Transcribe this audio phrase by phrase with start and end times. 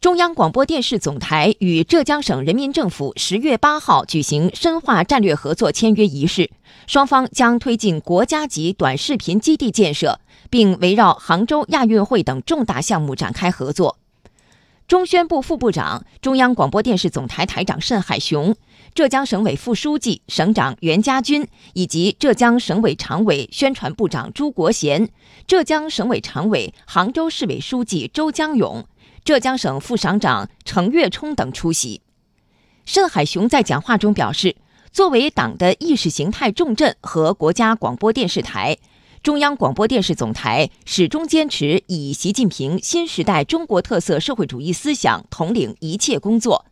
[0.00, 6.50] 中央广播电视总台与浙江省人民政府十月八号举行深化战略合作签约仪式，
[6.86, 10.18] 双方将推进国家级短视频基地建设，
[10.48, 13.98] 并围绕杭州亚运会等重大项目展开合作。
[14.88, 18.56] 中宣部副部长、中央广播电视总台台长慎海雄、
[18.94, 25.10] 浙江省委副书记、省长袁家军以及浙江省委常委、宣传部长朱国贤、
[25.46, 28.82] 浙江省委常委、杭州市委书记周江勇。
[29.24, 32.00] 浙江省副省长程跃冲等出席。
[32.86, 34.56] 盛海雄在讲话中表示，
[34.90, 38.78] 作为党的意识形态重镇和国家广播电视台，
[39.22, 46.64] 中央广播电视总台始终坚持以习近平新时代中国特色社会主义思想统领一切工作，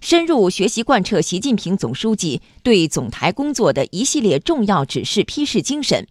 [0.00, 6.06] 深入学习贯彻习近平总书记对总台工作的一系列重要指示批示精神。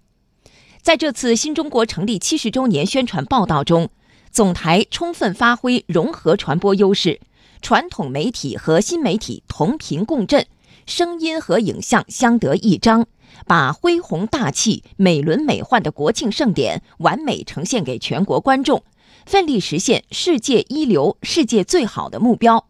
[0.81, 3.89] 在这次新中国成立七十周年宣传报道中。
[4.31, 7.19] 总台充分发挥融合传播优势，
[7.61, 10.47] 传统媒体和新媒体同频共振，
[10.85, 13.05] 声音和影像相得益彰，
[13.45, 18.81] 把恢宏大气、美轮美奂的国庆盛典完美呈现给全国观众，
[19.25, 22.67] 奋力实现世界一流、世界最好的目标。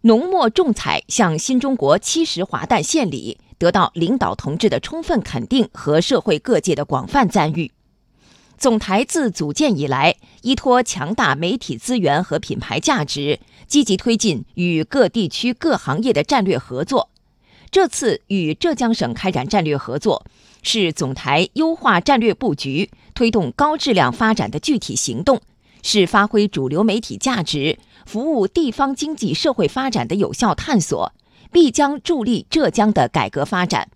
[0.00, 7.70] 浓墨重彩向新中国七十华诞献礼，得到领导同志的充分肯定和社会各界的广泛赞誉。
[8.62, 17.10] 总台自组建以来，依托强大媒体资源和品牌价值，积极推进与各地区各行业的战略合作。
[17.72, 20.24] 这次与浙江省开展战略合作，
[20.62, 25.40] 是总台优化战略布局、推动高质量发展的具体行动，
[25.82, 31.12] 是发挥主流媒体价值、服务地方经济社会发展的有效探索，
[31.50, 33.88] 必将助力浙江的改革发展。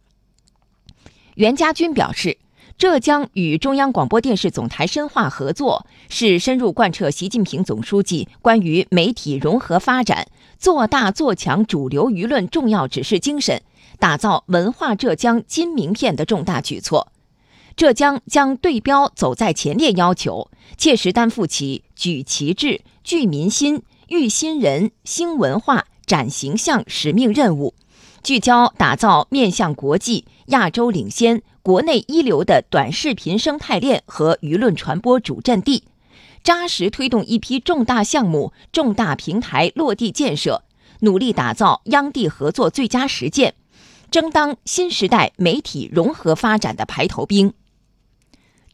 [1.37, 2.39] 袁家军表示。
[2.79, 13.63] 浙江与中央广播电视总台深化合作，是深入贯彻习近平总书记关于媒体融合发展、做大做强主流舆论重要指示精神，
[13.99, 17.11] 打造文化浙江金名片的重大举措。
[17.77, 27.73] 浙江将对标走在前列要求，切实担负起举旗帜、聚民心、育新人、兴文化、展形象使命任务。
[28.27, 35.85] 聚焦打造面向国际、亚洲领先、国内一流的短视频生态链和舆论传播主阵地，
[36.43, 40.65] 扎实推动一批重大项目、重大平台落地建设，
[41.03, 43.55] 努力打造央地合作最佳实践，
[44.11, 47.55] 争当新时代媒体融合发展的排头兵。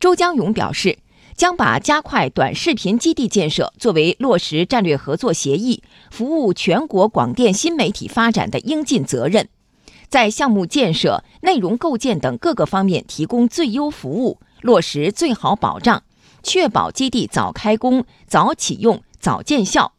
[0.01, 1.01] 周江勇表示。
[1.37, 9.49] 将把加快短视频基地建设作为落实战略合作协议、服务全国广电新媒体发展的应尽责任，
[10.09, 16.03] 在项目建设、内容构建等各个方面提供最优服务，落实最好保障，
[16.43, 19.93] 确保基地早开工、早启用、早见效，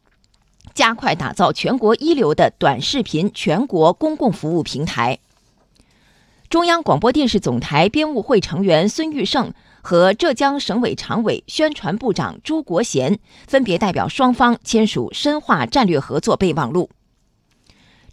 [0.72, 5.18] 加快打造全国一流的短视频全国公共服务平台。
[6.48, 9.52] 中央广播电视总台编务会成员孙玉胜。
[9.84, 16.88] 和浙江省委常委、宣传部长朱国贤分别代表双方签署深化战略合作备忘录。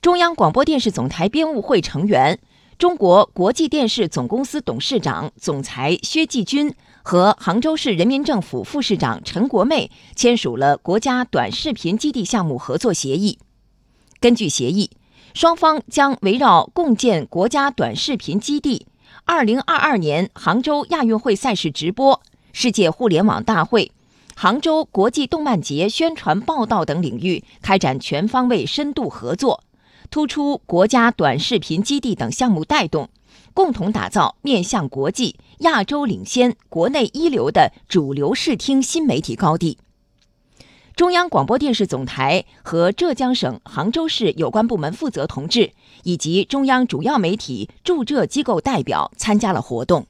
[0.01, 2.37] 中央广播电视总台编务会成员、
[2.77, 13.39] 中国国际电视总公司董事长、总裁薛继军和杭州市人民政府副市长陈国妹签署了国家短视频基地项目合作协议。
[14.19, 14.91] 根据协议，
[15.33, 18.87] 双方将围绕共建国家短视频基地。
[19.25, 22.21] 二零二二年杭州亚运会赛事直播、
[22.51, 23.91] 世界互联网大会、
[24.35, 29.63] 杭州国际动漫节宣传报道等领域开展全方位深度合作，
[30.09, 33.09] 突出国家短视频基地等项目带动，
[33.53, 39.77] 共同打造面向国际、亚洲领先、国内一流的主流视听新媒体高地。
[40.95, 45.71] 中央广播电视总台和浙江省杭州市有关部门负责同志
[46.03, 50.05] 以及中央主要媒体驻浙机构代表参加了活动。